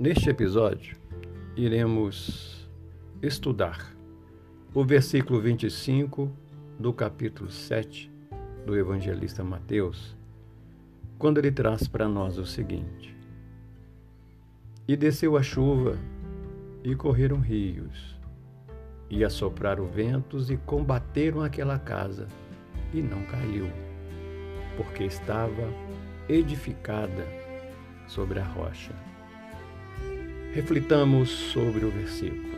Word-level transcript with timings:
Neste 0.00 0.30
episódio, 0.30 0.96
iremos 1.56 2.70
estudar 3.20 3.92
o 4.72 4.84
versículo 4.84 5.40
25 5.40 6.30
do 6.78 6.92
capítulo 6.92 7.50
7 7.50 8.08
do 8.64 8.76
evangelista 8.76 9.42
Mateus, 9.42 10.16
quando 11.18 11.38
ele 11.38 11.50
traz 11.50 11.88
para 11.88 12.06
nós 12.06 12.38
o 12.38 12.46
seguinte: 12.46 13.12
E 14.86 14.96
desceu 14.96 15.36
a 15.36 15.42
chuva, 15.42 15.98
e 16.84 16.94
correram 16.94 17.40
rios, 17.40 18.16
e 19.10 19.24
assopraram 19.24 19.88
ventos, 19.88 20.48
e 20.48 20.56
combateram 20.58 21.42
aquela 21.42 21.76
casa, 21.76 22.28
e 22.94 23.02
não 23.02 23.24
caiu, 23.24 23.66
porque 24.76 25.02
estava 25.02 25.68
edificada 26.28 27.26
sobre 28.06 28.38
a 28.38 28.44
rocha. 28.44 29.07
Reflitamos 30.52 31.28
sobre 31.28 31.84
o 31.84 31.90
versículo. 31.90 32.48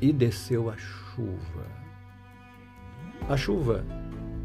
E 0.00 0.12
desceu 0.12 0.68
a 0.68 0.76
chuva. 0.76 1.66
A 3.28 3.36
chuva 3.36 3.84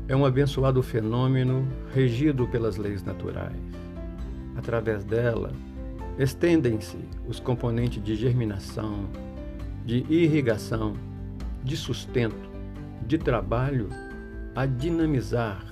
é 0.08 0.16
um 0.16 0.26
abençoado 0.26 0.82
fenômeno 0.82 1.68
regido 1.94 2.48
pelas 2.48 2.78
leis 2.78 3.04
naturais. 3.04 3.60
Através 4.56 5.04
dela, 5.04 5.52
estendem-se 6.18 6.98
os 7.28 7.40
componentes 7.40 8.02
de 8.02 8.16
germinação, 8.16 9.10
de 9.86 10.06
irrigação, 10.10 10.94
de 11.64 11.76
sustento, 11.76 12.50
de 13.06 13.18
trabalho 13.18 13.90
a 14.56 14.66
dinamizar 14.66 15.64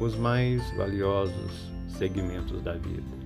os 0.00 0.16
mais 0.16 0.62
valiosos 0.76 1.70
segmentos 1.88 2.62
da 2.62 2.72
vida. 2.72 3.23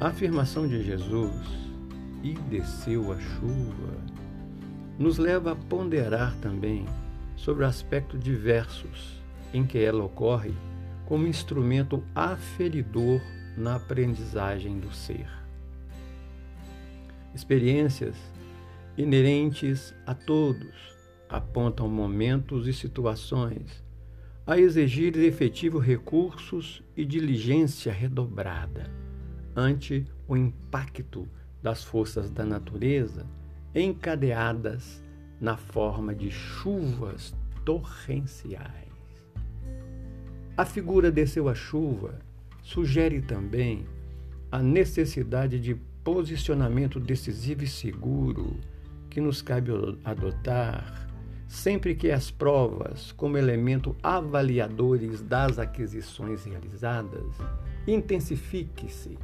A 0.00 0.06
afirmação 0.06 0.66
de 0.66 0.82
Jesus, 0.82 1.46
e 2.22 2.32
desceu 2.32 3.12
a 3.12 3.20
chuva, 3.20 3.98
nos 4.98 5.18
leva 5.18 5.52
a 5.52 5.54
ponderar 5.54 6.34
também 6.36 6.86
sobre 7.36 7.66
aspectos 7.66 8.18
diversos 8.18 9.20
em 9.52 9.66
que 9.66 9.76
ela 9.76 10.02
ocorre 10.02 10.54
como 11.04 11.26
instrumento 11.26 12.02
aferidor 12.14 13.20
na 13.58 13.76
aprendizagem 13.76 14.80
do 14.80 14.90
ser. 14.90 15.28
Experiências 17.34 18.16
inerentes 18.96 19.94
a 20.06 20.14
todos 20.14 20.96
apontam 21.28 21.86
momentos 21.90 22.66
e 22.66 22.72
situações 22.72 23.84
a 24.46 24.58
exigir 24.58 25.14
efetivos 25.18 25.84
recursos 25.84 26.82
e 26.96 27.04
diligência 27.04 27.92
redobrada 27.92 28.99
ante 29.54 30.06
o 30.28 30.36
impacto 30.36 31.28
das 31.62 31.84
forças 31.84 32.30
da 32.30 32.44
natureza 32.44 33.26
encadeadas 33.74 35.02
na 35.40 35.56
forma 35.56 36.14
de 36.14 36.30
chuvas 36.30 37.34
torrenciais. 37.64 38.90
A 40.56 40.64
figura 40.64 41.10
desceu 41.10 41.48
a 41.48 41.54
chuva 41.54 42.18
sugere 42.62 43.22
também 43.22 43.86
a 44.52 44.62
necessidade 44.62 45.58
de 45.58 45.74
posicionamento 46.02 46.98
decisivo 46.98 47.64
e 47.64 47.68
seguro 47.68 48.58
que 49.08 49.20
nos 49.20 49.42
cabe 49.42 49.70
adotar 50.04 51.08
sempre 51.50 51.96
que 51.96 52.12
as 52.12 52.30
provas, 52.30 53.10
como 53.12 53.36
elemento 53.36 53.96
avaliadores 54.02 55.20
das 55.20 55.58
aquisições 55.58 56.44
realizadas, 56.44 57.26
intensifique-se 57.88 59.18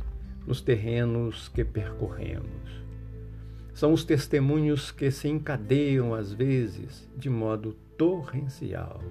nos 0.47 0.61
terrenos 0.61 1.49
que 1.49 1.65
percorremos. 1.65 2.85
São 3.75 3.93
os 3.93 4.05
testemunhos 4.05 4.91
que 4.91 5.11
se 5.11 5.29
encadeiam, 5.29 6.15
às 6.15 6.33
vezes, 6.33 7.11
de 7.17 7.29
modo 7.29 7.77
torrencial, 7.99 9.03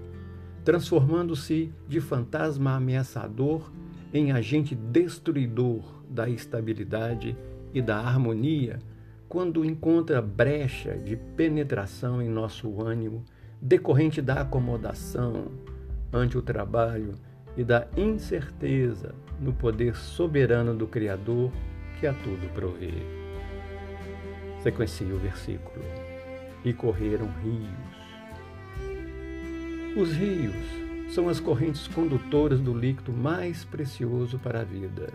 transformando-se 0.63 1.72
de 1.88 2.01
fantasma 2.01 2.75
ameaçador 2.75 3.72
em 4.13 4.31
agente 4.31 4.73
destruidor 4.73 5.84
da 6.09 6.29
estabilidade 6.29 7.38
e 7.73 7.81
da 7.81 7.97
harmonia 7.97 8.79
quando 9.28 9.66
encontra 9.66 10.22
brecha 10.22 10.97
de 10.97 11.16
penetração 11.16 12.22
em 12.22 12.29
nosso 12.29 12.81
ânimo 12.81 13.23
decorrente 13.62 14.22
da 14.22 14.41
acomodação 14.41 15.52
ante 16.13 16.38
o 16.38 16.41
trabalho 16.41 17.16
e 17.57 17.63
da 17.63 17.88
incerteza 17.97 19.13
no 19.40 19.53
poder 19.53 19.96
soberano 19.96 20.73
do 20.73 20.88
Criador 20.88 21.51
que 22.00 22.07
a 22.07 22.13
tudo 22.13 22.51
provê. 22.53 22.94
Sequencia 24.62 25.13
o 25.13 25.19
versículo. 25.19 25.84
E 26.63 26.73
correram 26.73 27.29
rios. 27.44 27.96
Os 29.96 30.12
rios 30.13 30.56
são 31.13 31.29
as 31.29 31.40
correntes 31.40 31.88
condutoras 31.88 32.59
do 32.59 32.73
líquido 32.73 33.13
mais 33.13 33.63
precioso 33.63 34.40
para 34.40 34.62
a 34.62 34.63
vida. 34.63 35.13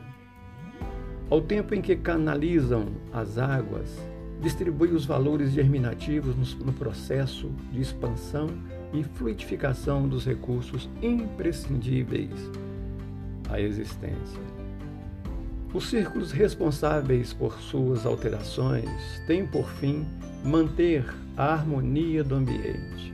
Ao 1.28 1.40
tempo 1.40 1.74
em 1.74 1.82
que 1.82 1.96
canalizam 1.96 2.88
as 3.12 3.38
águas, 3.38 3.98
distribuem 4.40 4.94
os 4.94 5.04
valores 5.04 5.50
germinativos 5.50 6.54
no 6.54 6.72
processo 6.72 7.50
de 7.72 7.80
expansão 7.80 8.48
e 8.92 9.04
fluidificação 9.04 10.08
dos 10.08 10.24
recursos 10.24 10.88
imprescindíveis 11.02 12.50
à 13.50 13.60
existência. 13.60 14.40
Os 15.72 15.88
círculos 15.88 16.32
responsáveis 16.32 17.32
por 17.32 17.60
suas 17.60 18.04
alterações 18.04 19.20
têm 19.26 19.46
por 19.46 19.68
fim 19.68 20.04
manter 20.44 21.04
a 21.36 21.52
harmonia 21.52 22.24
do 22.24 22.34
ambiente. 22.34 23.12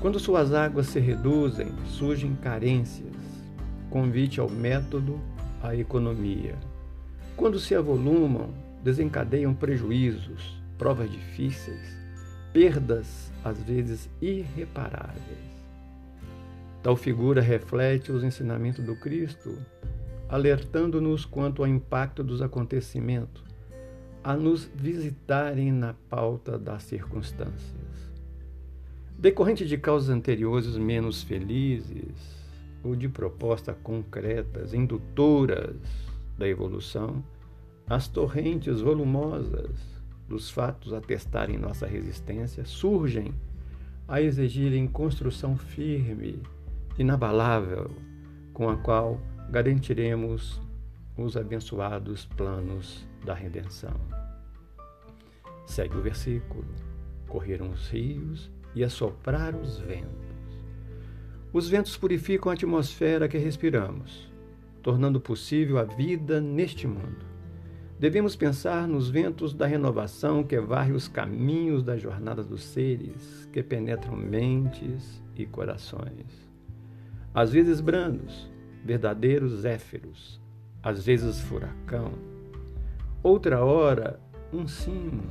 Quando 0.00 0.18
suas 0.18 0.52
águas 0.52 0.86
se 0.86 0.98
reduzem, 0.98 1.72
surgem 1.86 2.34
carências, 2.36 3.14
convite 3.90 4.40
ao 4.40 4.50
método, 4.50 5.20
à 5.62 5.74
economia. 5.74 6.56
Quando 7.36 7.58
se 7.58 7.74
avolumam, 7.74 8.50
desencadeiam 8.82 9.54
prejuízos, 9.54 10.62
provas 10.78 11.10
difíceis, 11.10 11.96
perdas 12.52 13.30
às 13.44 13.62
vezes 13.62 14.08
irreparáveis. 14.20 15.49
Tal 16.82 16.96
figura 16.96 17.40
reflete 17.40 18.10
os 18.10 18.24
ensinamentos 18.24 18.84
do 18.84 18.96
Cristo, 18.96 19.58
alertando-nos 20.28 21.24
quanto 21.24 21.62
ao 21.62 21.68
impacto 21.68 22.24
dos 22.24 22.40
acontecimentos, 22.40 23.42
a 24.24 24.34
nos 24.34 24.70
visitarem 24.74 25.72
na 25.72 25.94
pauta 26.08 26.58
das 26.58 26.82
circunstâncias. 26.84 28.10
Decorrente 29.18 29.66
de 29.66 29.76
causas 29.76 30.08
anteriores 30.08 30.76
menos 30.76 31.22
felizes, 31.22 32.40
ou 32.82 32.96
de 32.96 33.08
propostas 33.08 33.76
concretas, 33.82 34.72
indutoras 34.72 35.76
da 36.38 36.48
evolução, 36.48 37.22
as 37.86 38.08
torrentes 38.08 38.80
volumosas 38.80 39.70
dos 40.28 40.48
fatos 40.48 40.92
atestarem 40.92 41.58
nossa 41.58 41.86
resistência 41.86 42.64
surgem 42.64 43.34
a 44.06 44.22
exigirem 44.22 44.86
construção 44.86 45.56
firme, 45.56 46.40
inabalável, 47.00 47.90
com 48.52 48.68
a 48.68 48.76
qual 48.76 49.18
garantiremos 49.50 50.60
os 51.16 51.34
abençoados 51.34 52.26
planos 52.36 53.06
da 53.24 53.32
redenção. 53.32 53.94
Segue 55.64 55.96
o 55.96 56.02
versículo: 56.02 56.66
correram 57.26 57.70
os 57.70 57.88
rios 57.88 58.50
e 58.74 58.84
assopraram 58.84 59.62
os 59.62 59.78
ventos. 59.78 60.30
Os 61.54 61.70
ventos 61.70 61.96
purificam 61.96 62.50
a 62.50 62.54
atmosfera 62.54 63.28
que 63.28 63.38
respiramos, 63.38 64.30
tornando 64.82 65.18
possível 65.18 65.78
a 65.78 65.84
vida 65.84 66.38
neste 66.38 66.86
mundo. 66.86 67.24
Devemos 67.98 68.36
pensar 68.36 68.86
nos 68.86 69.08
ventos 69.08 69.54
da 69.54 69.66
renovação 69.66 70.44
que 70.44 70.60
varre 70.60 70.92
os 70.92 71.08
caminhos 71.08 71.82
da 71.82 71.96
jornada 71.96 72.44
dos 72.44 72.62
seres, 72.62 73.48
que 73.50 73.62
penetram 73.62 74.14
mentes 74.14 75.22
e 75.34 75.46
corações. 75.46 76.49
Às 77.34 77.52
vezes 77.52 77.80
brandos, 77.80 78.50
verdadeiros 78.84 79.60
zéfiros, 79.60 80.40
às 80.82 81.04
vezes 81.04 81.40
furacão, 81.40 82.12
outra 83.22 83.64
hora 83.64 84.20
um 84.52 84.66
sino. 84.66 85.22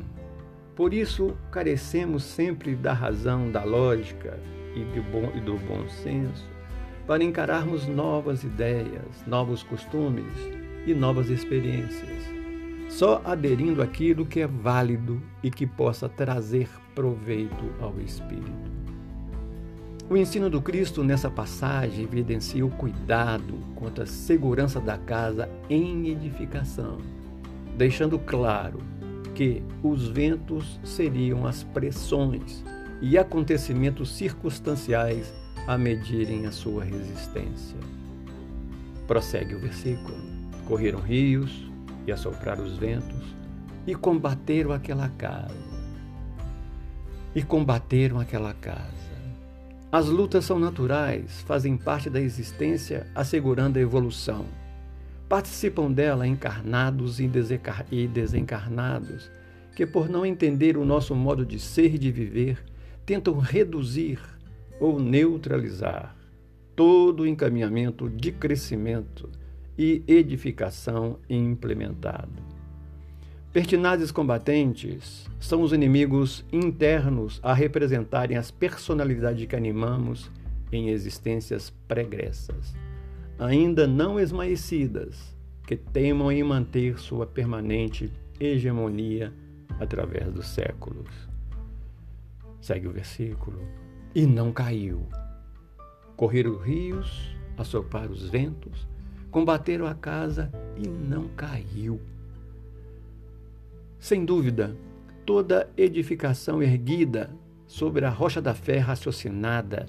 Por 0.75 0.93
isso 0.93 1.35
carecemos 1.51 2.23
sempre 2.23 2.75
da 2.75 2.93
razão, 2.93 3.51
da 3.51 3.63
lógica 3.63 4.39
e 4.75 4.83
do 4.83 5.03
bom, 5.11 5.31
e 5.35 5.41
do 5.41 5.55
bom 5.57 5.87
senso 5.89 6.47
para 7.05 7.23
encararmos 7.23 7.87
novas 7.87 8.43
ideias, 8.43 9.25
novos 9.25 9.63
costumes 9.63 10.33
e 10.85 10.93
novas 10.93 11.29
experiências 11.29 12.39
só 12.89 13.21
aderindo 13.23 13.81
àquilo 13.81 14.25
que 14.25 14.41
é 14.41 14.47
válido 14.47 15.21
e 15.43 15.51
que 15.51 15.65
possa 15.65 16.09
trazer 16.09 16.67
proveito 16.95 17.71
ao 17.79 17.99
espírito. 18.01 18.78
O 20.09 20.17
ensino 20.17 20.49
do 20.49 20.61
Cristo 20.61 21.03
nessa 21.03 21.29
passagem 21.29 22.03
evidencia 22.03 22.65
o 22.65 22.71
cuidado 22.71 23.59
quanto 23.75 24.01
à 24.01 24.05
segurança 24.05 24.79
da 24.79 24.97
casa 24.97 25.47
em 25.69 26.07
edificação 26.09 26.97
deixando 27.79 28.19
claro 28.19 28.79
que 29.33 29.63
os 29.81 30.09
ventos 30.09 30.77
seriam 30.83 31.47
as 31.47 31.63
pressões 31.63 32.61
e 33.01 33.17
acontecimentos 33.17 34.13
circunstanciais 34.17 35.33
a 35.65 35.77
medirem 35.77 36.45
a 36.45 36.51
sua 36.51 36.83
resistência. 36.83 37.77
Prossegue 39.07 39.55
o 39.55 39.61
versículo: 39.61 40.17
Correram 40.67 40.99
rios 40.99 41.71
e 42.05 42.11
assopraram 42.11 42.65
os 42.65 42.77
ventos 42.77 43.33
e 43.87 43.95
combateram 43.95 44.73
aquela 44.73 45.07
casa. 45.07 45.55
E 47.33 47.41
combateram 47.41 48.19
aquela 48.19 48.53
casa. 48.53 49.18
As 49.91 50.07
lutas 50.07 50.45
são 50.45 50.59
naturais, 50.59 51.41
fazem 51.47 51.75
parte 51.75 52.11
da 52.11 52.21
existência, 52.21 53.07
assegurando 53.15 53.79
a 53.79 53.81
evolução. 53.81 54.45
Participam 55.27 55.91
dela 55.91 56.27
encarnados 56.27 57.19
e 57.19 57.27
desencarnados, 58.07 59.31
que, 59.75 59.87
por 59.87 60.07
não 60.07 60.23
entender 60.23 60.77
o 60.77 60.85
nosso 60.85 61.15
modo 61.15 61.43
de 61.43 61.57
ser 61.57 61.95
e 61.95 61.97
de 61.97 62.11
viver, 62.11 62.63
tentam 63.03 63.39
reduzir 63.39 64.19
ou 64.79 64.99
neutralizar 64.99 66.15
todo 66.75 67.21
o 67.21 67.27
encaminhamento 67.27 68.07
de 68.07 68.31
crescimento 68.31 69.27
e 69.75 70.03
edificação 70.07 71.17
implementado. 71.27 72.58
Pertinazes 73.51 74.11
combatentes 74.11 75.27
são 75.39 75.63
os 75.63 75.73
inimigos 75.73 76.45
internos 76.53 77.39
a 77.41 77.51
representarem 77.51 78.37
as 78.37 78.51
personalidades 78.51 79.47
que 79.47 79.55
animamos 79.55 80.29
em 80.71 80.89
existências 80.89 81.73
pregressas, 81.87 82.75
ainda 83.39 83.87
não 83.87 84.19
esmaecidas, 84.19 85.35
que 85.65 85.75
teimam 85.75 86.31
em 86.31 86.43
manter 86.43 86.99
sua 86.99 87.25
permanente 87.25 88.13
hegemonia 88.39 89.33
através 89.79 90.31
dos 90.31 90.47
séculos. 90.47 91.09
Segue 92.61 92.87
o 92.87 92.91
versículo. 92.91 93.59
E 94.13 94.27
não 94.27 94.51
caiu. 94.51 95.07
Correram 96.15 96.55
rios, 96.57 97.35
assoparam 97.57 98.11
os 98.11 98.29
ventos, 98.29 98.87
combateram 99.31 99.87
a 99.87 99.95
casa 99.95 100.51
e 100.77 100.87
não 100.87 101.27
caiu. 101.29 101.99
Sem 103.99 104.23
dúvida, 104.23 104.77
toda 105.25 105.69
edificação 105.75 106.63
erguida 106.63 107.29
sobre 107.67 108.05
a 108.05 108.09
rocha 108.09 108.41
da 108.41 108.53
fé 108.53 108.79
raciocinada, 108.79 109.87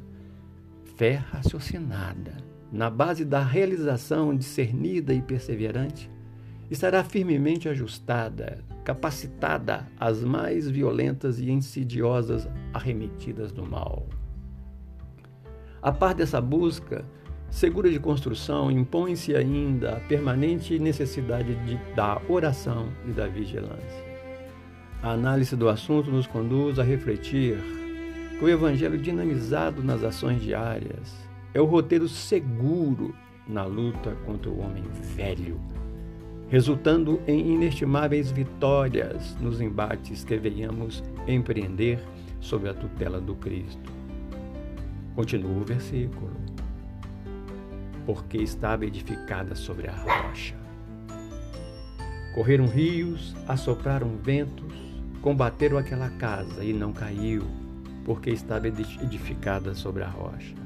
fé 0.96 1.14
raciocinada, 1.14 2.36
na 2.72 2.90
base 2.90 3.24
da 3.24 3.40
realização 3.40 4.36
discernida 4.36 5.14
e 5.14 5.22
perseverante, 5.22 6.10
estará 6.68 7.04
firmemente 7.04 7.68
ajustada, 7.68 8.64
capacitada 8.84 9.86
às 9.98 10.24
mais 10.24 10.68
violentas 10.68 11.38
e 11.38 11.48
insidiosas 11.48 12.48
arremetidas 12.74 13.52
do 13.52 13.64
mal. 13.64 14.08
A 15.80 15.92
par 15.92 16.14
dessa 16.14 16.40
busca, 16.40 17.04
segura 17.50 17.90
de 17.90 17.98
construção, 17.98 18.70
impõe-se 18.70 19.34
ainda 19.34 19.96
a 19.96 20.00
permanente 20.00 20.78
necessidade 20.78 21.54
de, 21.66 21.76
da 21.94 22.20
oração 22.28 22.88
e 23.06 23.10
da 23.10 23.26
vigilância. 23.26 24.10
A 25.02 25.10
análise 25.12 25.56
do 25.56 25.68
assunto 25.68 26.10
nos 26.10 26.26
conduz 26.26 26.78
a 26.78 26.82
refletir 26.82 27.58
que 28.38 28.44
o 28.44 28.48
Evangelho 28.48 28.98
dinamizado 28.98 29.82
nas 29.82 30.04
ações 30.04 30.40
diárias 30.42 31.14
é 31.52 31.60
o 31.60 31.64
roteiro 31.64 32.08
seguro 32.08 33.14
na 33.46 33.64
luta 33.64 34.16
contra 34.24 34.50
o 34.50 34.60
homem 34.60 34.84
velho, 35.16 35.60
resultando 36.48 37.20
em 37.26 37.54
inestimáveis 37.54 38.30
vitórias 38.30 39.36
nos 39.40 39.60
embates 39.60 40.22
que 40.22 40.36
venhamos 40.36 41.02
empreender 41.26 41.98
sob 42.40 42.68
a 42.68 42.74
tutela 42.74 43.20
do 43.20 43.34
Cristo. 43.34 43.92
Continua 45.14 45.60
o 45.60 45.64
versículo. 45.64 46.30
Porque 48.12 48.38
estava 48.38 48.84
edificada 48.84 49.54
sobre 49.54 49.86
a 49.86 49.92
rocha. 49.92 50.56
Correram 52.34 52.66
rios, 52.66 53.36
assopraram 53.46 54.16
ventos, 54.16 54.74
combateram 55.22 55.78
aquela 55.78 56.10
casa 56.10 56.64
e 56.64 56.72
não 56.72 56.92
caiu, 56.92 57.44
porque 58.04 58.30
estava 58.30 58.66
edificada 58.66 59.76
sobre 59.76 60.02
a 60.02 60.08
rocha. 60.08 60.56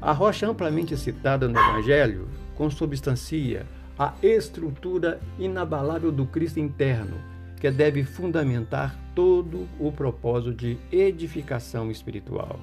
A 0.00 0.12
rocha 0.12 0.48
amplamente 0.48 0.96
citada 0.96 1.46
no 1.46 1.58
Evangelho 1.58 2.26
consubstancia 2.56 3.66
a 3.98 4.14
estrutura 4.22 5.20
inabalável 5.38 6.10
do 6.10 6.24
Cristo 6.24 6.58
interno, 6.58 7.18
que 7.60 7.70
deve 7.70 8.02
fundamentar 8.02 8.98
todo 9.14 9.68
o 9.78 9.92
propósito 9.92 10.54
de 10.54 10.78
edificação 10.90 11.90
espiritual. 11.90 12.58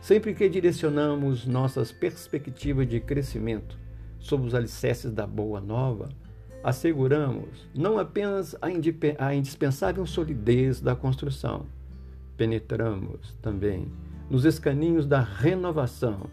Sempre 0.00 0.34
que 0.34 0.48
direcionamos 0.48 1.46
nossas 1.46 1.90
perspectivas 1.90 2.88
de 2.88 3.00
crescimento 3.00 3.78
sob 4.18 4.46
os 4.46 4.54
alicerces 4.54 5.12
da 5.12 5.26
Boa 5.26 5.60
Nova, 5.60 6.08
asseguramos 6.62 7.68
não 7.74 7.98
apenas 7.98 8.56
a, 8.60 9.34
indispensável 9.34 10.04
solidez 10.06 10.80
da 10.80 10.96
construção, 10.96 11.66
penetramos 12.36 13.36
também 13.40 13.90
nos 14.28 14.44
escaninhos 14.44 15.06
da 15.06 15.20
renovação, 15.20 16.28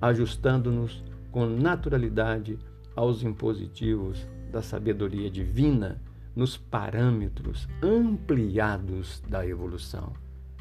ajustando-nos 0.00 1.02
com 1.30 1.46
naturalidade 1.46 2.58
aos 2.94 3.22
impositivos 3.22 4.26
da 4.52 4.62
sabedoria 4.62 5.30
divina 5.30 6.00
nos 6.36 6.56
parâmetros 6.56 7.68
ampliados 7.82 9.22
da 9.28 9.46
evolução. 9.46 10.12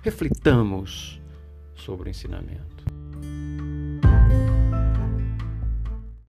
Reflitamos 0.01 1.21
sobre 1.81 2.10
o 2.10 2.12
ensinamento. 2.12 2.71